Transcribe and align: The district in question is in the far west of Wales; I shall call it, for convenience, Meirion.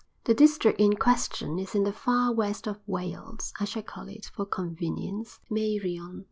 The 0.23 0.33
district 0.33 0.79
in 0.81 0.95
question 0.95 1.59
is 1.59 1.75
in 1.75 1.83
the 1.83 1.93
far 1.93 2.33
west 2.33 2.65
of 2.65 2.79
Wales; 2.87 3.53
I 3.59 3.65
shall 3.65 3.83
call 3.83 4.07
it, 4.07 4.25
for 4.33 4.47
convenience, 4.47 5.39
Meirion. 5.47 6.19